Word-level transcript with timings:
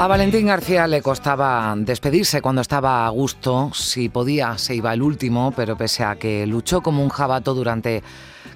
A 0.00 0.06
Valentín 0.06 0.46
García 0.46 0.86
le 0.86 1.02
costaba 1.02 1.74
despedirse 1.76 2.40
cuando 2.40 2.62
estaba 2.62 3.04
a 3.04 3.10
gusto. 3.10 3.70
Si 3.74 4.08
podía, 4.08 4.56
se 4.56 4.74
iba 4.74 4.94
el 4.94 5.02
último, 5.02 5.52
pero 5.54 5.76
pese 5.76 6.04
a 6.04 6.16
que 6.16 6.46
luchó 6.46 6.80
como 6.80 7.02
un 7.02 7.10
jabato 7.10 7.52
durante 7.52 8.02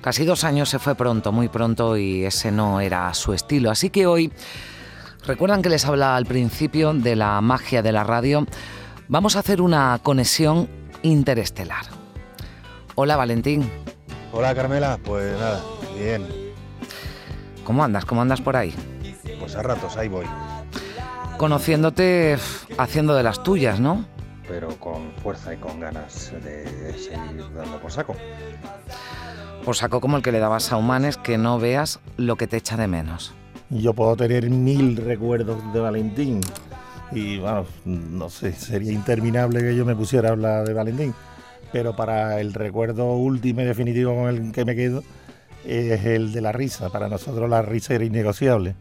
casi 0.01 0.25
dos 0.25 0.43
años, 0.45 0.71
se 0.71 0.79
fue 0.79 0.95
pronto, 0.95 1.33
muy 1.33 1.49
pronto, 1.49 1.99
y 1.99 2.25
ese 2.25 2.51
no 2.51 2.80
era 2.80 3.12
su 3.12 3.35
estilo. 3.35 3.71
Así 3.71 3.91
que 3.91 4.07
hoy, 4.07 4.33
recuerdan 5.27 5.61
que 5.61 5.69
les 5.69 5.85
hablaba 5.85 6.16
al 6.16 6.25
principio 6.25 6.95
de 6.95 7.15
la 7.15 7.38
magia 7.43 7.83
de 7.83 7.93
la 7.93 8.05
radio, 8.05 8.47
vamos 9.09 9.37
a 9.37 9.41
hacer 9.41 9.61
una 9.61 10.01
conexión 10.02 10.66
interestelar. 11.02 11.85
Hola 12.95 13.16
Valentín, 13.16 13.71
Hola 14.33 14.55
Carmela, 14.55 14.99
pues 15.05 15.38
nada, 15.38 15.61
bien, 15.95 16.27
¿cómo 17.65 17.85
andas? 17.85 18.07
¿Cómo 18.07 18.23
andas 18.23 18.40
por 18.40 18.57
ahí? 18.57 18.74
pues 19.38 19.57
a 19.57 19.63
ratos 19.63 19.96
ahí 19.99 20.09
voy, 20.09 20.24
Conociéndote 21.38 22.37
haciendo 22.79 23.15
de 23.15 23.23
las 23.23 23.43
tuyas, 23.43 23.80
¿no? 23.80 24.04
pero 24.49 24.68
con 24.79 25.13
fuerza 25.23 25.54
y 25.54 25.57
con 25.57 25.80
ganas 25.80 26.32
de 26.45 26.93
seguir 26.99 27.45
dando 27.54 27.79
por 27.80 27.90
saco. 27.90 28.15
Por 29.65 29.77
saco 29.77 30.01
como 30.01 30.16
el 30.16 30.23
que 30.23 30.32
le 30.32 30.38
dabas 30.38 30.73
a 30.73 30.77
Humanes 30.77 31.16
que 31.16 31.38
no 31.38 31.59
veas 31.59 32.01
lo 32.16 32.37
que 32.37 32.46
te 32.46 32.59
echa 32.59 32.77
de 32.77 32.87
menos. 32.87 33.32
Yo 33.71 33.95
puedo 33.95 34.16
tener 34.16 34.51
mil 34.51 34.96
recuerdos 34.96 35.73
de 35.73 35.80
Valentín 35.80 36.40
y 37.12 37.38
bueno, 37.38 37.65
no 37.85 38.29
sé, 38.29 38.52
sería 38.52 38.93
interminable 38.93 39.60
que 39.60 39.74
yo 39.74 39.85
me 39.85 39.96
pusiera 39.96 40.29
a 40.29 40.32
hablar 40.32 40.66
de 40.66 40.74
Valentín, 40.74 41.15
pero 41.73 41.96
para 41.96 42.40
el 42.40 42.52
recuerdo 42.52 43.12
último 43.15 43.62
y 43.62 43.65
definitivo 43.65 44.15
con 44.15 44.29
el 44.29 44.52
que 44.52 44.65
me 44.65 44.77
quedo 44.77 45.02
es 45.65 46.05
el 46.05 46.32
de 46.32 46.43
la 46.43 46.52
risa. 46.52 46.90
Para 46.90 47.09
nosotros 47.09 47.49
la 47.49 47.62
risa 47.62 47.95
era 47.95 48.05
innegociable. 48.05 48.74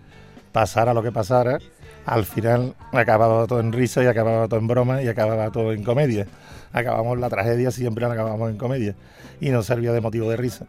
Pasara 0.51 0.93
lo 0.93 1.01
que 1.01 1.11
pasara, 1.11 1.59
al 2.05 2.25
final 2.25 2.75
acababa 2.91 3.47
todo 3.47 3.59
en 3.59 3.71
risa 3.71 4.03
y 4.03 4.07
acababa 4.07 4.47
todo 4.47 4.59
en 4.59 4.67
broma 4.67 5.01
y 5.01 5.07
acababa 5.07 5.51
todo 5.51 5.71
en 5.73 5.83
comedia. 5.83 6.27
Acabamos 6.71 7.19
la 7.19 7.29
tragedia, 7.29 7.71
siempre 7.71 8.05
la 8.07 8.13
acabamos 8.13 8.49
en 8.49 8.57
comedia 8.57 8.95
y 9.39 9.49
nos 9.49 9.65
servía 9.65 9.93
de 9.93 10.01
motivo 10.01 10.29
de 10.29 10.37
risa. 10.37 10.65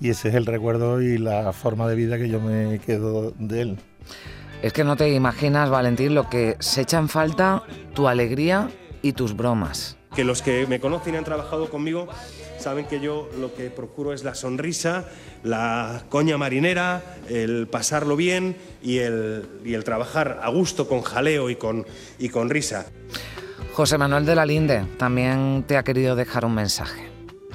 Y 0.00 0.10
ese 0.10 0.28
es 0.28 0.34
el 0.34 0.46
recuerdo 0.46 1.02
y 1.02 1.18
la 1.18 1.52
forma 1.52 1.88
de 1.88 1.96
vida 1.96 2.18
que 2.18 2.28
yo 2.28 2.40
me 2.40 2.78
quedo 2.78 3.32
de 3.32 3.60
él. 3.62 3.78
Es 4.62 4.72
que 4.72 4.84
no 4.84 4.96
te 4.96 5.10
imaginas, 5.10 5.70
Valentín, 5.70 6.14
lo 6.14 6.28
que 6.28 6.56
se 6.60 6.82
echa 6.82 6.98
en 6.98 7.08
falta 7.08 7.62
tu 7.94 8.08
alegría 8.08 8.68
y 9.02 9.12
tus 9.12 9.36
bromas. 9.36 9.97
Que 10.18 10.24
los 10.24 10.42
que 10.42 10.66
me 10.66 10.80
conocen 10.80 11.14
y 11.14 11.16
han 11.16 11.22
trabajado 11.22 11.70
conmigo 11.70 12.08
saben 12.58 12.86
que 12.86 12.98
yo 12.98 13.28
lo 13.38 13.54
que 13.54 13.70
procuro 13.70 14.12
es 14.12 14.24
la 14.24 14.34
sonrisa, 14.34 15.04
la 15.44 16.02
coña 16.08 16.36
marinera, 16.36 17.04
el 17.28 17.68
pasarlo 17.68 18.16
bien 18.16 18.56
y 18.82 18.98
el, 18.98 19.46
y 19.64 19.74
el 19.74 19.84
trabajar 19.84 20.40
a 20.42 20.50
gusto 20.50 20.88
con 20.88 21.02
jaleo 21.02 21.50
y 21.50 21.54
con, 21.54 21.86
y 22.18 22.30
con 22.30 22.50
risa. 22.50 22.86
José 23.74 23.96
Manuel 23.96 24.26
de 24.26 24.34
la 24.34 24.44
Linde 24.44 24.86
también 24.96 25.62
te 25.68 25.76
ha 25.76 25.84
querido 25.84 26.16
dejar 26.16 26.44
un 26.44 26.56
mensaje. 26.56 27.08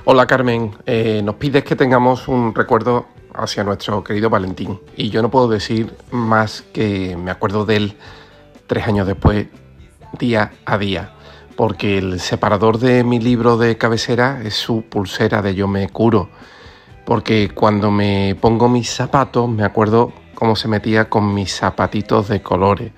Hola 0.05 0.25
Carmen, 0.25 0.71
Eh, 0.85 1.19
nos 1.21 1.35
pides 1.35 1.65
que 1.65 1.75
tengamos 1.75 2.29
un 2.29 2.55
recuerdo 2.55 3.07
hacia 3.33 3.65
nuestro 3.65 4.05
querido 4.05 4.29
Valentín 4.29 4.79
y 4.95 5.09
yo 5.09 5.21
no 5.21 5.29
puedo 5.29 5.49
decir 5.49 5.93
más 6.11 6.63
que 6.71 7.17
me 7.17 7.29
acuerdo 7.29 7.65
de 7.65 7.75
él 7.75 7.97
tres 8.67 8.87
años 8.87 9.05
después, 9.05 9.47
día 10.17 10.53
a 10.63 10.77
día, 10.77 11.11
porque 11.55 11.97
el 11.97 12.19
separador 12.19 12.79
de 12.79 13.03
mi 13.03 13.19
libro 13.19 13.57
de 13.57 13.77
cabecera 13.77 14.41
es 14.43 14.55
su 14.55 14.83
pulsera 14.83 15.41
de 15.41 15.55
Yo 15.55 15.67
me 15.67 15.89
curo, 15.89 16.29
porque 17.05 17.51
cuando 17.53 17.91
me 17.91 18.35
pongo 18.39 18.69
mis 18.69 18.89
zapatos 18.89 19.49
me 19.49 19.63
acuerdo 19.63 20.13
cómo 20.35 20.55
se 20.55 20.67
metía 20.67 21.09
con 21.09 21.33
mis 21.33 21.55
zapatitos 21.55 22.27
de 22.27 22.41
colores. 22.41 22.91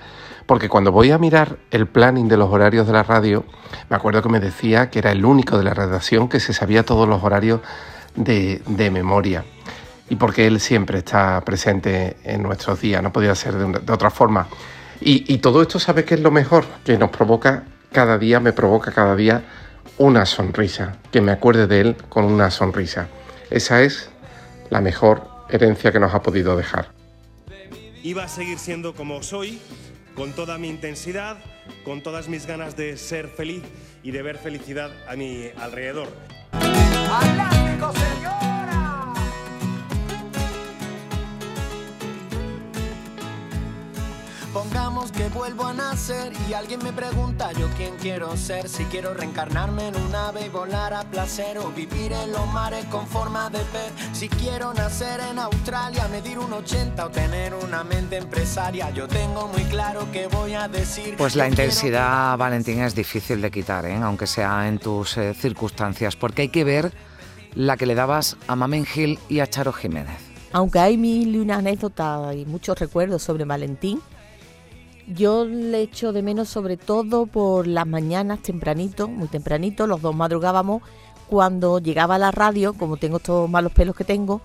Porque 0.46 0.70
cuando 0.70 0.92
voy 0.92 1.12
a 1.12 1.18
mirar 1.18 1.58
el 1.72 1.88
planning 1.88 2.28
de 2.28 2.38
los 2.38 2.52
horarios 2.52 2.86
de 2.86 2.94
la 2.94 3.04
radio, 3.04 3.46
me 3.90 3.96
acuerdo 3.96 4.22
que 4.22 4.30
me 4.30 4.40
decía 4.40 4.90
que 4.90 5.00
era 5.00 5.12
el 5.12 5.26
único 5.26 5.58
de 5.58 5.64
la 5.64 5.74
redacción 5.74 6.30
que 6.30 6.40
se 6.40 6.54
sabía 6.54 6.86
todos 6.86 7.10
los 7.10 7.24
horarios 7.24 7.62
de, 8.16 8.62
de 8.68 8.92
memoria. 8.92 9.44
Y 10.08 10.18
porque 10.18 10.46
él 10.46 10.60
siempre 10.60 11.00
está 11.00 11.42
presente 11.42 12.18
en 12.24 12.44
nuestros 12.44 12.80
días, 12.80 13.02
no 13.02 13.12
podía 13.12 13.34
ser 13.34 13.56
de, 13.56 13.92
otra 13.92 14.12
forma. 14.12 14.48
Y, 15.02 15.32
y 15.34 15.40
todo 15.40 15.64
esto, 15.64 15.80
¿sabes 15.80 16.06
qué 16.06 16.14
es 16.14 16.22
lo 16.22 16.30
mejor? 16.30 16.66
Que 16.84 16.96
nos 16.98 17.10
provoca 17.10 17.64
cada 17.96 18.18
día, 18.18 18.42
me 18.42 18.52
provoca 18.52 18.92
cada 18.92 19.16
día 19.16 19.42
una 19.98 20.26
sonrisa, 20.26 20.98
que 21.12 21.22
me 21.22 21.32
acuerde 21.32 21.66
de 21.66 21.80
él 21.80 21.96
con 22.10 22.26
una 22.26 22.52
sonrisa. 22.52 23.08
Esa 23.50 23.84
es 23.84 24.10
la 24.70 24.82
mejor 24.82 25.26
herencia 25.50 25.94
que 25.94 26.00
nos 26.02 26.14
ha 26.14 26.22
podido 26.22 26.58
dejar. 26.58 26.90
Iba 28.04 28.26
a 28.26 28.28
seguir 28.28 28.60
siendo 28.60 28.94
como 28.94 29.24
soy, 29.24 29.62
con 30.14 30.34
toda 30.34 30.58
mi 30.58 30.68
intensidad, 30.68 31.38
con 31.86 32.04
todas 32.04 32.28
mis 32.28 32.46
ganas 32.46 32.76
de 32.76 32.98
ser 32.98 33.30
feliz 33.30 33.64
y 34.04 34.12
de 34.12 34.22
ver 34.22 34.38
felicidad 34.40 34.92
a 35.08 35.16
mi 35.16 35.50
alrededor. 35.58 36.10
Que 45.14 45.30
vuelvo 45.30 45.66
a 45.68 45.74
nacer 45.74 46.34
y 46.50 46.54
alguien 46.54 46.84
me 46.84 46.92
pregunta 46.92 47.52
yo 47.54 47.68
quién 47.78 47.96
quiero 48.02 48.36
ser. 48.36 48.68
Si 48.68 48.84
quiero 48.86 49.14
reencarnarme 49.14 49.88
en 49.88 49.96
un 49.96 50.14
ave 50.14 50.46
y 50.48 50.50
volar 50.50 50.94
a 50.94 51.04
placer 51.04 51.58
o 51.60 51.70
vivir 51.72 52.12
en 52.12 52.32
los 52.34 52.46
mares 52.52 52.84
con 52.86 53.08
forma 53.08 53.50
de 53.50 53.60
pez. 53.60 53.92
Si 54.14 54.28
quiero 54.28 54.74
nacer 54.74 55.22
en 55.32 55.40
Australia, 55.40 56.08
medir 56.10 56.38
un 56.40 56.52
80 56.52 57.06
o 57.06 57.10
tener 57.12 57.54
una 57.54 57.84
mente 57.86 58.18
empresaria. 58.18 58.90
Yo 58.90 59.08
tengo 59.08 59.48
muy 59.48 59.64
claro 59.66 60.12
que 60.12 60.28
voy 60.28 60.54
a 60.54 60.68
decir. 60.68 61.16
Pues 61.18 61.36
la 61.36 61.46
Yo 61.48 61.56
quiero- 61.56 61.64
intensidad, 61.72 62.38
Valentín, 62.38 62.82
es 62.82 62.94
difícil 62.94 63.42
de 63.42 63.52
quitar, 63.52 63.86
¿eh? 63.86 63.96
aunque 63.96 64.28
sea 64.28 64.68
en 64.68 64.80
tus 64.80 65.18
eh, 65.18 65.34
circunstancias, 65.34 66.16
porque 66.18 66.42
hay 66.44 66.50
que 66.50 66.64
ver 66.66 66.92
la 67.54 67.78
que 67.78 67.86
le 67.86 67.96
dabas 67.96 68.36
a 68.48 68.56
Mamen 68.58 68.86
Gil 68.86 69.18
y 69.30 69.40
a 69.40 69.48
Charo 69.48 69.72
Jiménez. 69.72 70.18
Aunque 70.52 70.80
hay 70.80 70.98
mil 70.98 71.36
y 71.36 71.40
una 71.40 71.58
anécdotas 71.58 72.36
y 72.36 72.46
muchos 72.46 72.78
recuerdos 72.80 73.24
sobre 73.24 73.46
Valentín, 73.46 74.02
yo 75.08 75.46
le 75.46 75.82
echo 75.82 76.14
de 76.14 76.22
menos 76.22 76.50
sobre 76.50 76.78
todo 76.78 77.26
por 77.26 77.68
las 77.68 77.88
mañanas 77.88 78.42
tempranito, 78.42 79.08
muy 79.08 79.28
tempranito, 79.28 79.88
los 79.88 80.02
dos 80.02 80.16
madrugábamos, 80.16 80.82
cuando 81.28 81.80
llegaba 81.80 82.16
a 82.16 82.20
la 82.20 82.32
radio, 82.32 82.74
como 82.74 82.98
tengo 82.98 83.18
estos 83.18 83.50
malos 83.50 83.72
pelos 83.72 83.96
que 83.96 84.04
tengo, 84.04 84.42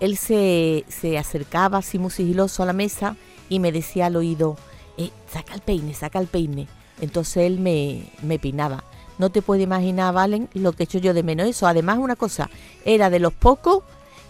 él 0.00 0.16
se, 0.16 0.84
se 0.88 1.18
acercaba 1.18 1.78
así 1.78 1.98
muy 1.98 2.10
sigiloso 2.10 2.62
a 2.62 2.66
la 2.66 2.72
mesa 2.72 3.16
y 3.48 3.60
me 3.60 3.72
decía 3.72 4.06
al 4.06 4.16
oído, 4.16 4.56
"Eh, 4.98 5.10
saca 5.30 5.54
el 5.54 5.60
peine, 5.60 5.94
saca 5.94 6.18
el 6.18 6.26
peine. 6.26 6.68
Entonces 7.00 7.44
él 7.44 7.58
me, 7.60 8.10
me 8.22 8.38
peinaba. 8.38 8.84
No 9.18 9.30
te 9.30 9.42
puedes 9.42 9.64
imaginar, 9.64 10.12
Valen, 10.12 10.48
lo 10.54 10.72
que 10.72 10.84
echo 10.84 10.98
yo 10.98 11.14
de 11.14 11.22
menos 11.22 11.46
eso. 11.46 11.66
Además, 11.66 11.98
una 11.98 12.16
cosa, 12.16 12.50
era 12.84 13.08
de 13.10 13.18
los 13.18 13.32
pocos 13.32 13.82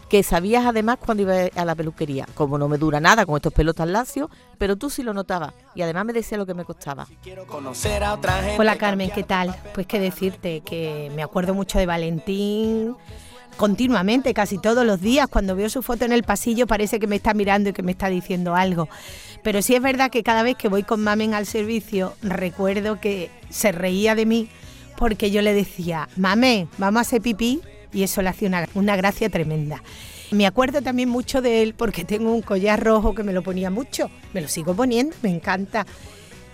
que 0.09 0.23
sabías 0.23 0.65
además 0.67 0.99
cuando 1.05 1.23
iba 1.23 1.35
a 1.55 1.65
la 1.65 1.75
peluquería. 1.75 2.27
Como 2.35 2.59
no 2.59 2.69
me 2.69 2.79
dura 2.79 3.01
nada 3.01 3.27
con 3.27 3.37
estos 3.37 3.53
pelos 3.53 3.75
tan 3.75 3.93
lacios, 3.93 4.31
pero 4.59 4.77
tú 4.77 4.91
sí 4.91 5.03
lo 5.03 5.13
notabas. 5.13 5.53
Y 5.75 5.83
además 5.83 6.05
me 6.05 6.13
decía 6.13 6.39
lo 6.39 6.47
que 6.47 6.55
me 6.55 6.65
costaba. 6.65 7.07
Hola 8.59 8.77
Carmen, 8.77 9.11
¿qué 9.11 9.23
tal? 9.23 9.55
Pues 9.75 9.87
qué 9.87 9.99
decirte, 9.99 10.61
que 10.61 11.11
me 11.15 11.23
acuerdo 11.23 11.55
mucho 11.55 11.79
de 11.79 11.87
Valentín 11.87 12.97
continuamente, 13.57 14.35
casi 14.35 14.59
todos 14.59 14.87
los 14.87 15.01
días. 15.01 15.27
Cuando 15.29 15.57
veo 15.57 15.69
su 15.69 15.83
foto 15.83 16.05
en 16.05 16.13
el 16.13 16.23
pasillo 16.23 16.67
parece 16.67 17.01
que 17.01 17.07
me 17.07 17.17
está 17.17 17.35
mirando 17.35 17.71
y 17.71 17.73
que 17.73 17.83
me 17.83 17.93
está 17.93 18.09
diciendo 18.09 18.55
algo. 18.55 18.89
Pero 19.43 19.63
sí 19.63 19.75
es 19.75 19.83
verdad 19.83 20.11
que 20.11 20.23
cada 20.23 20.43
vez 20.43 20.57
que 20.57 20.69
voy 20.69 20.83
con 20.83 21.03
Mamen 21.03 21.35
al 21.35 21.47
servicio, 21.47 22.15
recuerdo 22.23 23.01
que 23.01 23.31
se 23.51 23.73
reía 23.73 24.15
de 24.15 24.27
mí 24.27 24.49
porque 24.97 25.31
yo 25.31 25.43
le 25.43 25.53
decía, 25.53 26.09
Mamen, 26.17 26.69
vamos 26.79 26.99
a 26.99 27.03
hacer 27.03 27.23
pipí, 27.23 27.61
y 27.97 28.03
eso 28.03 28.21
le 28.21 28.31
una, 28.43 28.69
una 28.75 28.95
gracia 28.95 29.31
tremenda. 29.31 29.83
Me 30.31 30.47
acuerdo 30.47 30.83
también 30.83 31.09
mucho 31.09 31.41
de 31.41 31.63
él 31.63 31.75
porque 31.75 32.05
tengo 32.05 32.31
un 32.31 32.43
collar 32.43 32.85
rojo 32.85 33.15
que 33.15 33.23
me 33.23 33.33
lo 33.33 33.43
ponía 33.43 33.71
mucho, 33.71 34.11
me 34.35 34.43
lo 34.43 34.49
sigo 34.49 34.75
poniendo, 34.75 35.17
me 35.23 35.31
encanta. 35.31 35.87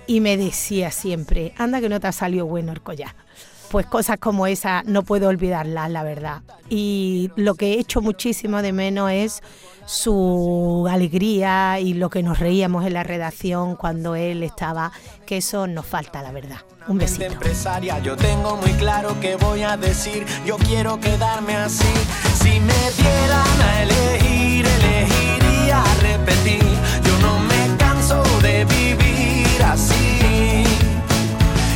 Y 0.07 0.21
me 0.21 0.37
decía 0.37 0.93
siempre, 0.93 1.53
anda 1.59 1.81
que 1.81 1.89
no 1.89 1.99
te 1.99 2.07
ha 2.07 2.13
salido 2.13 2.47
bueno 2.47 2.71
el 2.71 2.81
collar. 2.81 3.15
pues 3.73 3.87
cosas 3.87 4.19
como 4.19 4.47
esa 4.47 4.83
no 4.85 5.03
puedo 5.03 5.29
olvidarlas, 5.29 5.91
la 5.91 6.03
verdad. 6.05 6.43
Y 6.69 7.31
lo 7.37 7.55
que 7.55 7.73
he 7.73 7.81
hecho 7.81 8.03
muchísimo 8.03 8.63
de 8.63 8.73
menos 8.73 9.11
es 9.11 9.43
su 9.87 10.87
alegría 10.91 11.81
y 11.81 11.95
lo 11.95 12.11
que 12.11 12.23
nos 12.23 12.39
reíamos 12.39 12.85
en 12.87 12.93
la 12.93 13.03
redacción 13.03 13.75
cuando 13.75 14.15
él 14.15 14.43
estaba, 14.43 14.93
que 15.27 15.39
eso 15.39 15.67
nos 15.67 15.87
falta, 15.87 16.23
la 16.23 16.31
verdad. 16.31 16.59
Un 16.89 16.99
besito. 16.99 17.25
empresaria, 17.25 18.01
yo 18.01 18.17
tengo 18.17 18.57
muy 18.57 18.73
claro 18.73 19.19
que 19.21 19.37
voy 19.37 19.63
a 19.63 19.77
decir, 19.77 20.27
yo 20.45 20.57
quiero 20.57 20.99
quedarme 20.99 21.55
así. 21.55 21.87
Si 22.35 22.59
me 22.59 22.91
dieran 22.97 23.63
a 23.63 23.83
elegir, 23.83 24.67
elegiría 24.67 25.85
repetir. 26.01 26.63
Yo 27.05 27.19
no 27.21 27.39
me 27.39 27.77
canso 27.77 28.23
de 28.43 28.65
vivir 28.65 29.63
así. 29.65 30.65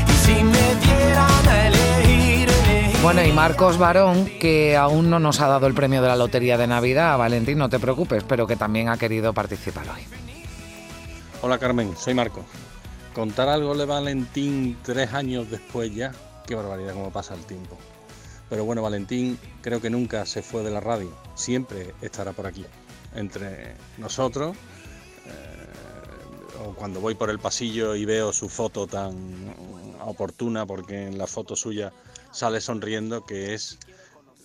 Y 0.09 0.27
si 0.27 0.43
me 0.43 0.75
dieran 0.85 1.49
a 1.49 1.67
elegir, 1.69 2.49
elegir 2.49 2.99
Bueno, 3.01 3.23
y 3.23 3.31
Marcos 3.31 3.79
Barón, 3.79 4.27
que 4.41 4.77
aún 4.77 5.09
no 5.09 5.21
nos 5.21 5.41
ha 5.41 5.47
dado 5.47 5.69
el 5.69 5.75
premio 5.75 6.03
de 6.03 6.09
la 6.09 6.17
Lotería 6.17 6.59
de 6.59 6.67
Navidad, 6.67 7.17
Valentín, 7.17 7.59
no 7.59 7.69
te 7.69 7.79
preocupes, 7.79 8.25
pero 8.25 8.49
que 8.49 8.57
también 8.57 8.89
ha 8.89 8.97
querido 8.97 9.33
participar 9.33 9.89
hoy. 9.89 10.03
Hola 11.43 11.59
Carmen, 11.59 11.95
soy 11.97 12.15
Marco. 12.15 12.45
Contar 13.17 13.49
algo 13.49 13.75
de 13.75 13.87
Valentín 13.87 14.77
tres 14.83 15.15
años 15.15 15.51
después 15.51 15.95
ya, 15.95 16.13
qué 16.47 16.55
barbaridad 16.55 16.93
cómo 16.93 17.11
pasa 17.11 17.33
el 17.33 17.47
tiempo. 17.47 17.79
Pero 18.51 18.67
bueno, 18.67 18.83
Valentín 18.83 19.39
creo 19.63 19.81
que 19.81 19.89
nunca 19.89 20.27
se 20.27 20.43
fue 20.43 20.63
de 20.63 20.71
la 20.71 20.81
radio, 20.81 21.09
siempre 21.35 21.95
estará 22.03 22.35
por 22.35 22.47
aquí, 22.47 22.67
entre 23.15 23.75
nosotros. 23.97 24.55
eh, 25.25 26.63
o 26.63 26.75
cuando 26.75 27.01
voy 27.01 27.15
por 27.15 27.31
el 27.31 27.39
pasillo 27.39 27.95
y 27.95 28.05
veo 28.05 28.35
su 28.35 28.51
foto 28.51 28.87
tan 28.87 29.17
oportuna, 30.05 30.67
porque 30.67 31.07
en 31.07 31.17
la 31.17 31.27
foto 31.27 31.57
suya 31.57 31.95
sale 32.33 32.61
sonriendo, 32.61 33.25
que 33.25 33.55
es 33.55 33.79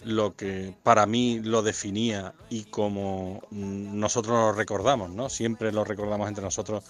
lo 0.05 0.37
que 0.37 0.73
para 0.81 1.05
mí 1.05 1.41
lo 1.43 1.61
definía 1.61 2.33
y 2.49 2.63
como 2.63 3.41
nosotros 3.51 4.31
lo 4.31 4.53
recordamos, 4.53 5.09
¿no? 5.09 5.27
Siempre 5.27 5.73
lo 5.73 5.83
recordamos 5.83 6.29
entre 6.29 6.45
nosotros 6.45 6.85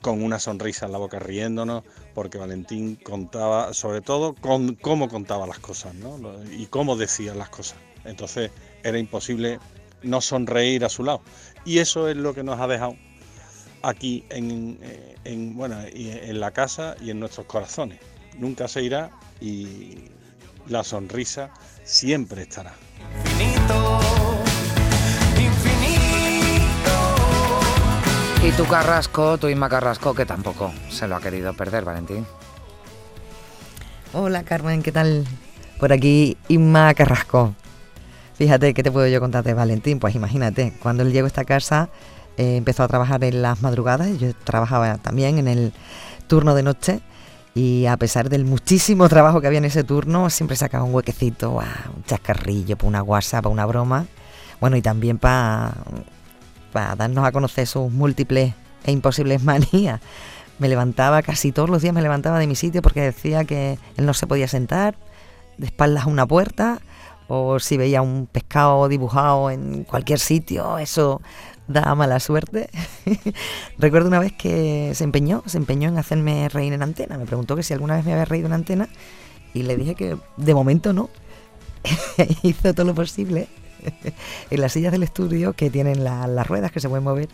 con 0.00 0.22
una 0.22 0.38
sonrisa 0.38 0.86
en 0.86 0.92
la 0.92 0.98
boca 0.98 1.18
riéndonos, 1.18 1.84
porque 2.14 2.38
Valentín 2.38 2.96
contaba, 2.96 3.74
sobre 3.74 4.00
todo, 4.00 4.34
con 4.34 4.74
cómo 4.76 5.08
contaba 5.08 5.46
las 5.46 5.58
cosas, 5.58 5.94
¿no? 5.94 6.18
Y 6.52 6.66
cómo 6.66 6.96
decía 6.96 7.34
las 7.34 7.48
cosas. 7.48 7.78
Entonces 8.04 8.50
era 8.82 8.98
imposible 8.98 9.58
no 10.02 10.20
sonreír 10.20 10.84
a 10.84 10.88
su 10.88 11.04
lado. 11.04 11.20
Y 11.64 11.78
eso 11.78 12.08
es 12.08 12.16
lo 12.16 12.34
que 12.34 12.42
nos 12.42 12.60
ha 12.60 12.66
dejado 12.66 12.96
aquí 13.82 14.24
en, 14.30 14.78
eh, 14.82 15.16
en, 15.24 15.56
bueno, 15.56 15.76
en 15.84 16.40
la 16.40 16.52
casa 16.52 16.96
y 17.00 17.10
en 17.10 17.20
nuestros 17.20 17.46
corazones. 17.46 17.98
Nunca 18.38 18.68
se 18.68 18.82
irá 18.82 19.10
y 19.40 20.04
la 20.68 20.84
sonrisa 20.84 21.50
siempre 21.84 22.42
estará. 22.42 22.74
Y 28.40 28.52
tu 28.52 28.64
Carrasco, 28.66 29.36
tu 29.36 29.48
Inma 29.48 29.68
Carrasco, 29.68 30.14
que 30.14 30.24
tampoco 30.24 30.72
se 30.90 31.08
lo 31.08 31.16
ha 31.16 31.20
querido 31.20 31.52
perder, 31.54 31.84
Valentín. 31.84 32.24
Hola 34.12 34.44
Carmen, 34.44 34.80
¿qué 34.80 34.92
tal? 34.92 35.26
Por 35.80 35.92
aquí 35.92 36.36
Inma 36.46 36.94
Carrasco. 36.94 37.54
Fíjate, 38.34 38.74
¿qué 38.74 38.84
te 38.84 38.92
puedo 38.92 39.08
yo 39.08 39.18
contar 39.18 39.42
de 39.42 39.54
Valentín? 39.54 39.98
Pues 39.98 40.14
imagínate, 40.14 40.72
cuando 40.80 41.02
él 41.02 41.12
llegó 41.12 41.24
a 41.24 41.28
esta 41.28 41.44
casa 41.44 41.88
eh, 42.36 42.56
empezó 42.56 42.84
a 42.84 42.88
trabajar 42.88 43.24
en 43.24 43.42
las 43.42 43.60
madrugadas, 43.60 44.16
yo 44.20 44.32
trabajaba 44.44 44.98
también 44.98 45.38
en 45.38 45.48
el 45.48 45.72
turno 46.28 46.54
de 46.54 46.62
noche 46.62 47.00
y 47.56 47.86
a 47.86 47.96
pesar 47.96 48.28
del 48.28 48.44
muchísimo 48.44 49.08
trabajo 49.08 49.40
que 49.40 49.48
había 49.48 49.58
en 49.58 49.64
ese 49.64 49.82
turno, 49.82 50.30
siempre 50.30 50.56
sacaba 50.56 50.84
un 50.84 50.94
huequecito, 50.94 51.60
ah, 51.60 51.90
un 51.94 52.04
chascarrillo, 52.04 52.76
para 52.76 52.88
una 52.88 53.02
WhatsApp, 53.02 53.42
para 53.42 53.52
una 53.52 53.66
broma, 53.66 54.06
bueno, 54.60 54.76
y 54.76 54.82
también 54.82 55.18
para 55.18 55.74
darnos 56.96 57.24
a 57.24 57.32
conocer 57.32 57.66
sus 57.66 57.90
múltiples 57.90 58.54
e 58.84 58.92
imposibles 58.92 59.42
manías. 59.44 60.00
Me 60.58 60.68
levantaba 60.68 61.22
casi 61.22 61.52
todos 61.52 61.70
los 61.70 61.82
días, 61.82 61.94
me 61.94 62.02
levantaba 62.02 62.38
de 62.38 62.46
mi 62.46 62.56
sitio 62.56 62.82
porque 62.82 63.00
decía 63.00 63.44
que 63.44 63.78
él 63.96 64.06
no 64.06 64.14
se 64.14 64.26
podía 64.26 64.48
sentar 64.48 64.96
de 65.56 65.66
espaldas 65.66 66.04
a 66.04 66.08
una 66.08 66.26
puerta 66.26 66.80
o 67.28 67.60
si 67.60 67.76
veía 67.76 68.02
un 68.02 68.26
pescado 68.26 68.88
dibujado 68.88 69.50
en 69.50 69.84
cualquier 69.84 70.18
sitio, 70.18 70.78
eso 70.78 71.20
da 71.68 71.94
mala 71.94 72.18
suerte. 72.18 72.70
Recuerdo 73.78 74.08
una 74.08 74.18
vez 74.18 74.32
que 74.32 74.92
se 74.94 75.04
empeñó, 75.04 75.42
se 75.46 75.58
empeñó 75.58 75.90
en 75.90 75.98
hacerme 75.98 76.48
reír 76.48 76.72
en 76.72 76.82
antena. 76.82 77.18
Me 77.18 77.26
preguntó 77.26 77.54
que 77.54 77.62
si 77.62 77.74
alguna 77.74 77.96
vez 77.96 78.04
me 78.04 78.12
había 78.12 78.24
reído 78.24 78.46
en 78.46 78.54
antena 78.54 78.88
y 79.54 79.62
le 79.62 79.76
dije 79.76 79.94
que 79.94 80.16
de 80.36 80.54
momento 80.54 80.92
no. 80.92 81.10
Hizo 82.42 82.74
todo 82.74 82.86
lo 82.86 82.94
posible 82.94 83.48
en 84.50 84.60
las 84.60 84.72
sillas 84.72 84.92
del 84.92 85.02
estudio 85.02 85.52
que 85.52 85.70
tienen 85.70 86.04
la- 86.04 86.26
las 86.26 86.46
ruedas 86.46 86.72
que 86.72 86.80
se 86.80 86.88
pueden 86.88 87.04
mover. 87.04 87.28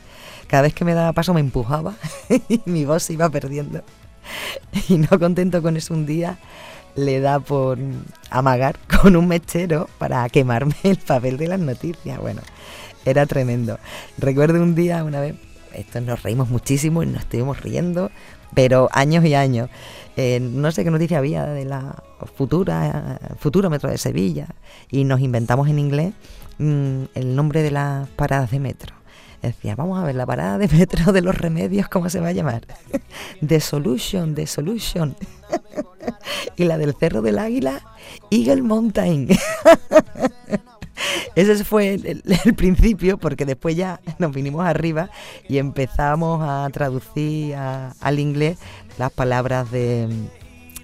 Cada 0.46 0.62
vez 0.62 0.74
que 0.74 0.84
me 0.84 0.94
daba 0.94 1.12
paso 1.12 1.32
me 1.34 1.40
empujaba 1.40 1.94
y 2.48 2.60
mi 2.66 2.84
voz 2.84 3.02
se 3.04 3.12
iba 3.14 3.28
perdiendo. 3.28 3.82
Y 4.88 4.96
no 4.98 5.18
contento 5.18 5.60
con 5.62 5.76
eso 5.76 5.92
un 5.94 6.06
día, 6.06 6.38
le 6.96 7.20
da 7.20 7.40
por 7.40 7.78
amagar 8.30 8.78
con 9.02 9.16
un 9.16 9.28
mechero 9.28 9.88
para 9.98 10.26
quemarme 10.30 10.74
el 10.82 10.96
papel 10.96 11.36
de 11.36 11.48
las 11.48 11.60
noticias. 11.60 12.18
Bueno, 12.18 12.40
era 13.04 13.26
tremendo. 13.26 13.78
Recuerdo 14.16 14.62
un 14.62 14.74
día, 14.74 15.04
una 15.04 15.20
vez, 15.20 15.34
esto 15.74 16.00
nos 16.00 16.22
reímos 16.22 16.48
muchísimo 16.48 17.02
y 17.02 17.06
nos 17.06 17.20
estuvimos 17.22 17.60
riendo, 17.60 18.10
pero 18.54 18.88
años 18.92 19.24
y 19.24 19.34
años. 19.34 19.68
Eh, 20.16 20.38
no 20.40 20.70
sé 20.70 20.84
qué 20.84 20.90
noticia 20.90 21.18
había 21.18 21.44
de 21.44 21.64
la 21.64 22.02
futura, 22.36 23.18
futuro 23.38 23.68
metro 23.68 23.90
de 23.90 23.98
Sevilla 23.98 24.46
y 24.90 25.04
nos 25.04 25.20
inventamos 25.20 25.68
en 25.68 25.80
inglés 25.80 26.14
mm, 26.58 27.04
el 27.14 27.34
nombre 27.34 27.62
de 27.62 27.72
las 27.72 28.08
paradas 28.10 28.50
de 28.52 28.60
metro. 28.60 28.94
Decía, 29.44 29.76
vamos 29.76 30.00
a 30.00 30.04
ver 30.04 30.14
la 30.14 30.24
parada 30.24 30.56
de 30.56 30.68
metro 30.68 31.12
de 31.12 31.20
los 31.20 31.36
remedios, 31.36 31.88
¿cómo 31.88 32.08
se 32.08 32.18
va 32.18 32.28
a 32.28 32.32
llamar? 32.32 32.62
The 33.46 33.60
Solution, 33.60 34.34
The 34.34 34.46
Solution. 34.46 35.14
y 36.56 36.64
la 36.64 36.78
del 36.78 36.94
Cerro 36.94 37.20
del 37.20 37.38
Águila, 37.38 37.82
Eagle 38.30 38.62
Mountain. 38.62 39.28
Ese 41.34 41.64
fue 41.64 41.94
el, 42.44 42.54
principio, 42.54 43.18
porque 43.18 43.44
después 43.44 43.76
ya 43.76 44.00
nos 44.18 44.32
vinimos 44.32 44.66
arriba 44.66 45.10
y 45.48 45.58
empezamos 45.58 46.40
a 46.42 46.68
traducir 46.70 47.56
al 47.56 48.18
inglés 48.18 48.58
las 48.98 49.12
palabras 49.12 49.70
de 49.70 50.08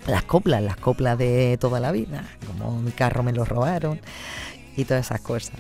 las 0.07 0.23
coplas, 0.25 0.63
las 0.63 0.77
coplas 0.77 1.19
de 1.19 1.57
toda 1.61 1.81
la 1.81 1.93
vida, 1.93 2.25
como 2.47 2.81
mi 2.81 2.91
carro 2.91 3.23
me 3.23 3.33
lo 3.33 3.45
robaron 3.45 4.01
y 4.77 4.85
todas 4.85 5.07
esas 5.07 5.21
cosas. 5.21 5.57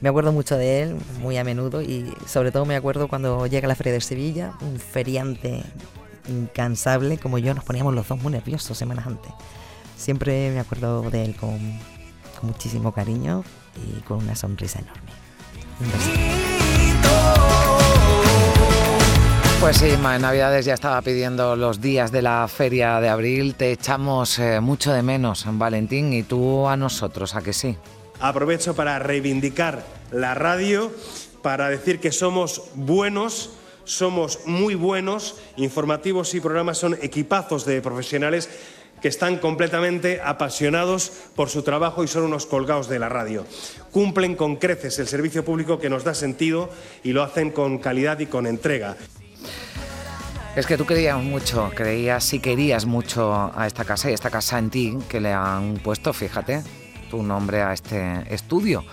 Me 0.00 0.08
acuerdo 0.08 0.32
mucho 0.32 0.56
de 0.56 0.82
él, 0.82 0.96
muy 1.20 1.36
a 1.38 1.44
menudo, 1.44 1.82
y 1.82 2.12
sobre 2.26 2.52
todo 2.52 2.64
me 2.64 2.76
acuerdo 2.76 3.08
cuando 3.08 3.46
llega 3.46 3.68
la 3.68 3.74
Feria 3.74 3.92
de 3.92 4.00
Sevilla, 4.00 4.52
un 4.60 4.78
feriante 4.78 5.62
incansable 6.28 7.18
como 7.18 7.38
yo, 7.38 7.54
nos 7.54 7.64
poníamos 7.64 7.94
los 7.94 8.06
dos 8.06 8.20
muy 8.20 8.32
nerviosos 8.32 8.76
semanas 8.76 9.06
antes. 9.06 9.32
Siempre 9.96 10.50
me 10.50 10.60
acuerdo 10.60 11.10
de 11.10 11.24
él 11.24 11.36
con 11.36 11.58
muchísimo 12.42 12.92
cariño 12.92 13.42
y 13.96 14.00
con 14.02 14.18
una 14.18 14.34
sonrisa 14.34 14.80
enorme. 14.80 15.12
Un 15.80 15.92
besito. 15.92 16.58
Pues 19.60 19.78
sí, 19.78 19.88
Inma, 19.88 20.14
en 20.14 20.22
Navidades 20.22 20.64
ya 20.66 20.74
estaba 20.74 21.02
pidiendo 21.02 21.56
los 21.56 21.80
días 21.80 22.12
de 22.12 22.22
la 22.22 22.46
feria 22.46 23.00
de 23.00 23.08
abril. 23.08 23.56
Te 23.56 23.72
echamos 23.72 24.38
eh, 24.38 24.60
mucho 24.60 24.92
de 24.92 25.02
menos, 25.02 25.44
Valentín, 25.46 26.12
y 26.12 26.22
tú 26.22 26.68
a 26.68 26.76
nosotros, 26.76 27.34
¿a 27.34 27.42
que 27.42 27.52
sí? 27.52 27.76
Aprovecho 28.20 28.76
para 28.76 29.00
reivindicar 29.00 29.84
la 30.12 30.34
radio, 30.34 30.92
para 31.42 31.68
decir 31.70 31.98
que 31.98 32.12
somos 32.12 32.70
buenos, 32.76 33.50
somos 33.82 34.46
muy 34.46 34.76
buenos, 34.76 35.36
informativos 35.56 36.34
y 36.34 36.40
programas 36.40 36.78
son 36.78 36.96
equipazos 37.02 37.64
de 37.64 37.82
profesionales 37.82 38.48
que 39.00 39.08
están 39.08 39.38
completamente 39.38 40.20
apasionados 40.22 41.10
por 41.34 41.48
su 41.48 41.62
trabajo 41.62 42.04
y 42.04 42.08
son 42.08 42.24
unos 42.24 42.46
colgados 42.46 42.88
de 42.88 42.98
la 42.98 43.08
radio. 43.08 43.44
Cumplen 43.90 44.34
con 44.34 44.56
creces 44.56 44.98
el 44.98 45.06
servicio 45.06 45.44
público 45.44 45.78
que 45.78 45.90
nos 45.90 46.04
da 46.04 46.14
sentido 46.14 46.70
y 47.02 47.12
lo 47.12 47.22
hacen 47.22 47.50
con 47.50 47.78
calidad 47.78 48.18
y 48.18 48.26
con 48.26 48.46
entrega. 48.46 48.96
Es 50.56 50.66
que 50.66 50.76
tú 50.76 50.86
creías 50.86 51.22
mucho, 51.22 51.70
creías 51.74 52.32
y 52.32 52.40
querías 52.40 52.84
mucho 52.84 53.52
a 53.54 53.66
esta 53.66 53.84
casa 53.84 54.10
y 54.10 54.14
esta 54.14 54.30
casa 54.30 54.58
en 54.58 54.70
ti, 54.70 54.98
que 55.08 55.20
le 55.20 55.32
han 55.32 55.74
puesto, 55.74 56.12
fíjate, 56.12 56.62
tu 57.10 57.22
nombre 57.22 57.62
a 57.62 57.72
este 57.72 58.22
estudio. 58.34 58.84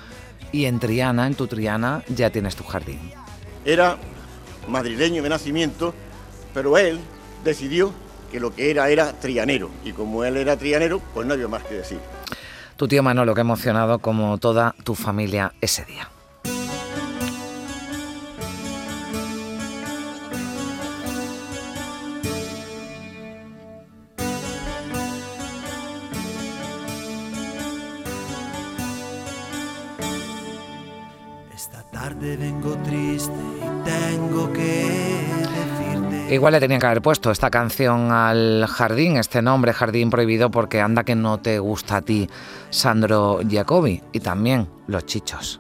Y 0.52 0.66
en 0.66 0.80
Triana, 0.80 1.26
en 1.26 1.34
tu 1.34 1.48
Triana, 1.48 2.04
ya 2.08 2.30
tienes 2.30 2.56
tu 2.56 2.64
jardín. 2.64 3.00
Era 3.66 3.98
madrileño 4.68 5.24
de 5.24 5.30
nacimiento, 5.30 5.94
pero 6.54 6.78
él 6.78 7.00
decidió 7.44 7.92
que 8.36 8.42
lo 8.42 8.54
que 8.54 8.70
era 8.70 8.90
era 8.90 9.14
trianero. 9.14 9.70
Y 9.86 9.94
como 9.94 10.26
él 10.26 10.36
era 10.36 10.58
trianero, 10.58 11.00
pues 11.14 11.26
no 11.26 11.34
había 11.34 11.48
más 11.48 11.64
que 11.64 11.76
decir. 11.76 12.00
Tu 12.76 12.86
tío 12.86 13.02
Manolo, 13.02 13.34
que 13.34 13.40
emocionado 13.40 14.00
como 14.00 14.38
toda 14.40 14.76
tu 14.84 14.94
familia 14.94 15.54
ese 15.62 15.86
día. 15.86 16.10
Esta 31.56 31.84
tarde 31.90 32.36
vengo 32.36 32.76
triste 32.84 33.32
y 33.32 33.90
tengo 33.90 34.52
que... 34.52 35.75
Igual 36.30 36.54
le 36.54 36.60
tenían 36.60 36.80
que 36.80 36.88
haber 36.88 37.04
puesto 37.04 37.30
esta 37.30 37.52
canción 37.52 38.12
al 38.12 38.66
jardín, 38.68 39.18
este 39.18 39.44
nombre, 39.44 39.74
Jardín 39.74 40.10
Prohibido, 40.10 40.50
porque 40.50 40.82
anda 40.82 41.04
que 41.04 41.16
no 41.16 41.40
te 41.40 41.60
gusta 41.60 41.98
a 41.98 42.02
ti, 42.02 42.28
Sandro 42.72 43.42
Giacobi, 43.48 44.02
y 44.12 44.20
también 44.22 44.68
los 44.88 45.06
chichos. 45.06 45.60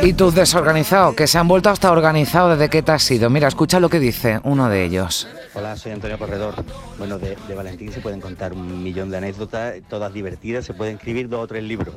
Y 0.00 0.14
tú 0.14 0.30
desorganizado, 0.30 1.14
que 1.14 1.26
se 1.26 1.36
han 1.36 1.46
vuelto 1.46 1.68
hasta 1.68 1.92
organizado 1.92 2.50
desde 2.50 2.70
que 2.70 2.82
te 2.82 2.92
has 2.92 3.10
ido. 3.10 3.28
Mira, 3.28 3.48
escucha 3.48 3.78
lo 3.78 3.90
que 3.90 4.00
dice 4.00 4.40
uno 4.44 4.68
de 4.68 4.84
ellos. 4.84 5.28
Hola, 5.54 5.76
soy 5.76 5.92
Antonio 5.92 6.18
Corredor. 6.18 6.54
Bueno, 6.98 7.18
de, 7.18 7.36
Valentín 7.54 7.92
se 7.92 8.00
pueden 8.00 8.20
contar 8.20 8.54
un 8.54 8.82
millón 8.82 9.10
de 9.10 9.18
anécdotas, 9.18 9.74
todas 9.90 10.14
divertidas, 10.14 10.64
se 10.64 10.72
pueden 10.72 10.96
escribir 10.96 11.28
dos 11.28 11.40
o 11.44 11.46
tres 11.46 11.62
libros. 11.62 11.94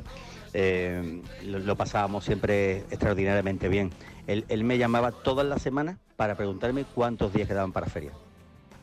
Eh, 0.54 1.22
lo, 1.46 1.76
pasábamos 1.78 2.26
siempre 2.26 2.80
extraordinariamente 2.90 3.70
bien. 3.70 3.92
Él, 4.28 4.46
él 4.50 4.64
me 4.66 4.78
llamaba 4.78 5.12
todas 5.12 5.46
las 5.46 5.62
semanas 5.62 5.98
para 6.18 6.36
preguntarme 6.36 6.86
cuántos 6.94 7.34
días 7.34 7.48
quedaban 7.48 7.72
para 7.72 7.88
feria. 7.88 8.12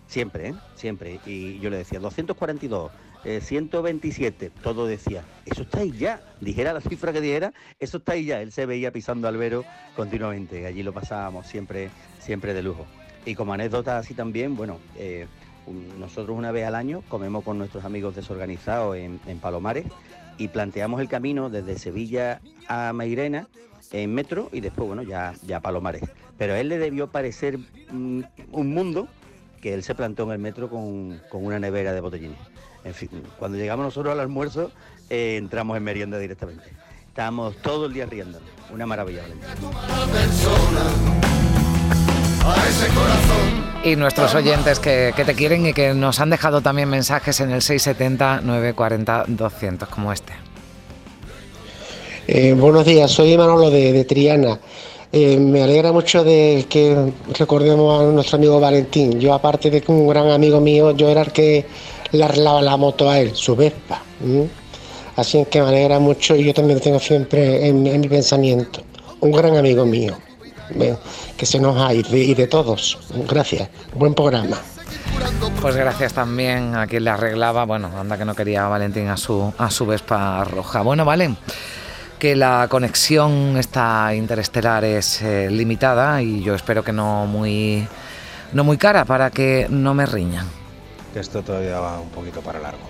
Siempre, 0.06 0.48
¿eh? 0.48 0.54
Siempre. 0.74 1.20
Y 1.26 1.58
yo 1.60 1.70
le 1.70 1.78
decía, 1.78 1.98
242, 2.00 2.90
eh, 3.24 3.40
127, 3.40 4.50
todo 4.62 4.86
decía, 4.86 5.22
eso 5.46 5.62
está 5.62 5.80
ahí 5.80 5.92
ya. 5.92 6.20
Dijera 6.40 6.72
la 6.72 6.80
cifra 6.80 7.12
que 7.12 7.20
dijera, 7.20 7.52
eso 7.78 7.98
está 7.98 8.12
ahí 8.12 8.26
ya. 8.26 8.40
Él 8.40 8.52
se 8.52 8.66
veía 8.66 8.92
pisando 8.92 9.28
albero 9.28 9.64
continuamente. 9.96 10.66
Allí 10.66 10.82
lo 10.82 10.92
pasábamos 10.92 11.46
siempre, 11.46 11.90
siempre 12.18 12.54
de 12.54 12.62
lujo. 12.62 12.86
Y 13.24 13.34
como 13.34 13.52
anécdota 13.52 13.98
así 13.98 14.14
también, 14.14 14.56
bueno, 14.56 14.78
eh, 14.96 15.26
nosotros 15.98 16.36
una 16.36 16.50
vez 16.50 16.66
al 16.66 16.74
año 16.74 17.02
comemos 17.08 17.44
con 17.44 17.58
nuestros 17.58 17.84
amigos 17.84 18.16
desorganizados 18.16 18.96
en, 18.96 19.20
en 19.26 19.38
Palomares 19.38 19.86
y 20.38 20.48
planteamos 20.48 21.00
el 21.00 21.08
camino 21.08 21.50
desde 21.50 21.78
Sevilla 21.78 22.40
a 22.66 22.92
Mairena 22.92 23.48
en 23.92 24.14
metro 24.14 24.48
y 24.52 24.60
después, 24.60 24.86
bueno, 24.86 25.02
ya, 25.02 25.34
ya 25.46 25.60
Palomares. 25.60 26.02
Pero 26.38 26.54
a 26.54 26.60
él 26.60 26.68
le 26.68 26.78
debió 26.78 27.08
parecer 27.08 27.58
mm, 27.90 28.22
un 28.50 28.74
mundo 28.74 29.06
que 29.60 29.74
él 29.74 29.82
se 29.82 29.94
plantó 29.94 30.24
en 30.24 30.32
el 30.32 30.38
metro 30.38 30.68
con, 30.68 31.20
con 31.30 31.44
una 31.44 31.60
nevera 31.60 31.92
de 31.92 32.00
botellines. 32.00 32.38
En 32.84 32.94
fin, 32.94 33.10
cuando 33.38 33.58
llegamos 33.58 33.84
nosotros 33.84 34.12
al 34.12 34.20
almuerzo, 34.20 34.70
eh, 35.08 35.36
entramos 35.38 35.76
en 35.76 35.84
merienda 35.84 36.18
directamente. 36.18 36.64
Estábamos 37.08 37.56
todo 37.58 37.86
el 37.86 37.92
día 37.92 38.06
riendo. 38.06 38.40
Una 38.72 38.86
maravilla. 38.86 39.22
Y 43.84 43.96
nuestros 43.96 44.32
oyentes 44.34 44.78
que, 44.78 45.12
que 45.14 45.24
te 45.24 45.34
quieren 45.34 45.66
y 45.66 45.72
que 45.72 45.94
nos 45.94 46.20
han 46.20 46.30
dejado 46.30 46.60
también 46.60 46.88
mensajes 46.88 47.40
en 47.40 47.50
el 47.50 47.60
670-940-200, 47.60 49.88
como 49.88 50.12
este. 50.12 50.32
Eh, 52.26 52.54
buenos 52.54 52.86
días, 52.86 53.10
soy 53.10 53.36
Manolo 53.36 53.70
de, 53.70 53.92
de 53.92 54.04
Triana. 54.04 54.60
Eh, 55.12 55.38
me 55.38 55.62
alegra 55.62 55.92
mucho 55.92 56.24
de 56.24 56.64
que 56.70 57.12
recordemos 57.38 58.00
a 58.00 58.04
nuestro 58.04 58.38
amigo 58.38 58.58
Valentín. 58.60 59.20
Yo, 59.20 59.34
aparte 59.34 59.70
de 59.70 59.82
que 59.82 59.92
un 59.92 60.08
gran 60.08 60.30
amigo 60.30 60.58
mío, 60.60 60.92
yo 60.92 61.10
era 61.10 61.20
el 61.20 61.32
que 61.32 61.66
le 62.12 62.24
arreglaba 62.24 62.62
la 62.62 62.76
moto 62.76 63.10
a 63.10 63.18
él, 63.18 63.34
su 63.34 63.56
Vespa. 63.56 64.02
¿m? 64.22 64.48
Así 65.16 65.44
que 65.50 65.60
me 65.60 65.68
alegra 65.68 65.98
mucho 65.98 66.34
y 66.34 66.44
yo 66.44 66.54
también 66.54 66.78
lo 66.78 66.82
tengo 66.82 66.98
siempre 66.98 67.66
en, 67.66 67.82
mi 67.82 68.08
pensamiento. 68.08 68.82
Un 69.20 69.32
gran 69.32 69.56
amigo 69.56 69.84
mío, 69.84 70.16
que 71.36 71.46
se 71.46 71.60
nos 71.60 71.76
ha 71.76 71.92
ido 71.92 72.16
y 72.16 72.34
de 72.34 72.46
todos. 72.46 72.98
Gracias, 73.28 73.68
buen 73.94 74.14
programa. 74.14 74.56
Pues 75.60 75.76
gracias 75.76 76.14
también 76.14 76.74
a 76.74 76.86
quien 76.86 77.04
le 77.04 77.10
arreglaba, 77.10 77.64
bueno, 77.64 77.90
anda 77.96 78.16
que 78.16 78.24
no 78.24 78.34
quería 78.34 78.66
Valentín 78.68 79.08
a 79.08 79.16
su, 79.16 79.52
a 79.58 79.70
su 79.70 79.86
Vespa 79.86 80.44
roja. 80.44 80.82
Bueno, 80.82 81.04
vale, 81.04 81.36
que 82.18 82.34
la 82.34 82.66
conexión 82.68 83.56
esta 83.56 84.14
interestelar 84.14 84.84
es 84.84 85.22
eh, 85.22 85.48
limitada 85.50 86.22
y 86.22 86.42
yo 86.42 86.54
espero 86.54 86.82
que 86.82 86.92
no 86.92 87.26
muy, 87.26 87.86
no 88.52 88.64
muy 88.64 88.78
cara 88.78 89.04
para 89.04 89.30
que 89.30 89.66
no 89.68 89.94
me 89.94 90.06
riñan. 90.06 90.61
Que 91.12 91.20
esto 91.20 91.42
todavía 91.42 91.78
va 91.80 92.00
un 92.00 92.10
poquito 92.10 92.40
para 92.40 92.58
largo. 92.58 92.80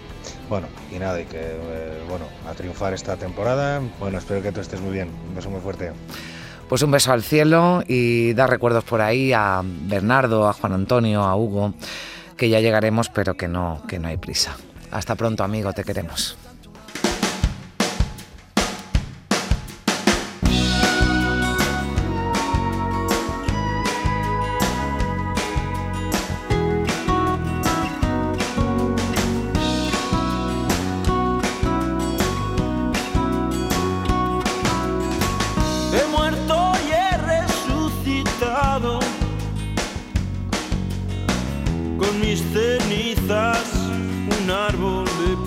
Bueno, 0.48 0.66
y 0.90 0.98
nada, 0.98 1.20
y 1.20 1.24
que, 1.24 1.40
eh, 1.40 2.02
bueno, 2.08 2.26
a 2.48 2.52
triunfar 2.52 2.92
esta 2.92 3.16
temporada. 3.16 3.80
Bueno, 3.98 4.18
espero 4.18 4.42
que 4.42 4.52
tú 4.52 4.60
estés 4.60 4.80
muy 4.80 4.92
bien. 4.92 5.08
Un 5.28 5.34
beso 5.34 5.50
muy 5.50 5.60
fuerte. 5.60 5.92
Pues 6.68 6.82
un 6.82 6.90
beso 6.90 7.12
al 7.12 7.22
cielo 7.22 7.82
y 7.86 8.32
dar 8.34 8.50
recuerdos 8.50 8.84
por 8.84 9.00
ahí 9.00 9.32
a 9.32 9.62
Bernardo, 9.62 10.48
a 10.48 10.52
Juan 10.52 10.72
Antonio, 10.72 11.22
a 11.22 11.36
Hugo, 11.36 11.74
que 12.36 12.48
ya 12.48 12.60
llegaremos, 12.60 13.08
pero 13.08 13.34
que 13.34 13.48
no, 13.48 13.82
que 13.88 13.98
no 13.98 14.08
hay 14.08 14.16
prisa. 14.16 14.56
Hasta 14.90 15.14
pronto, 15.14 15.44
amigo, 15.44 15.72
te 15.72 15.84
queremos. 15.84 16.36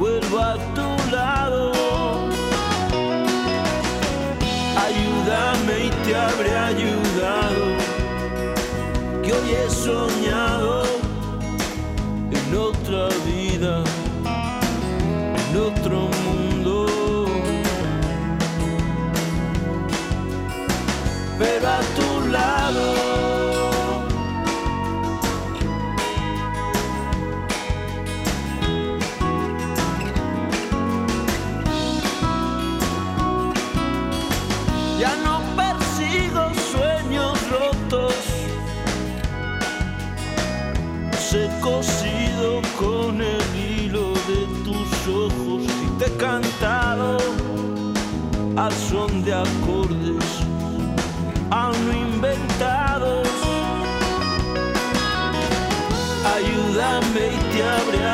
vuelvo 0.00 0.38
a 0.38 0.54
tu 0.76 0.88
lado. 1.12 1.72
Ayúdame 4.86 5.74
y 5.86 5.90
te 6.04 6.16
habré 6.16 6.56
ayudado, 6.56 7.64
que 9.22 9.32
hoy 9.32 9.50
he 9.60 9.70
soñado 9.70 10.84
en 12.38 12.56
otra 12.56 13.08
vida, 13.26 13.84
en 15.42 15.56
otro 15.68 16.09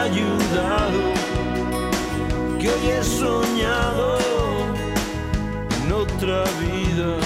ayudado, 0.07 1.01
que 2.61 2.69
hoy 2.71 2.87
he 2.91 3.03
soñado 3.03 4.19
en 5.83 5.93
otra 5.93 6.45
vida, 6.61 7.26